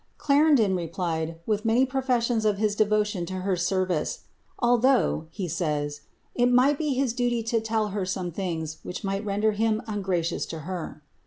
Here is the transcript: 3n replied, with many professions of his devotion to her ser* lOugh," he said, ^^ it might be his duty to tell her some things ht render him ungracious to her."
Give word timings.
3n 0.19 0.75
replied, 0.75 1.37
with 1.45 1.63
many 1.63 1.85
professions 1.85 2.43
of 2.43 2.57
his 2.57 2.75
devotion 2.75 3.23
to 3.27 3.41
her 3.45 3.55
ser* 3.55 3.85
lOugh," 4.59 5.27
he 5.29 5.47
said, 5.47 5.89
^^ 5.89 5.99
it 6.33 6.49
might 6.51 6.79
be 6.79 6.95
his 6.95 7.13
duty 7.13 7.43
to 7.43 7.61
tell 7.61 7.89
her 7.89 8.03
some 8.03 8.31
things 8.31 8.77
ht 8.83 9.23
render 9.23 9.51
him 9.51 9.79
ungracious 9.85 10.47
to 10.47 10.61
her." 10.61 11.03